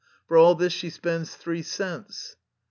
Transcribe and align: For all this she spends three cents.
For 0.27 0.35
all 0.35 0.55
this 0.55 0.73
she 0.73 0.89
spends 0.89 1.35
three 1.35 1.61
cents. 1.61 2.35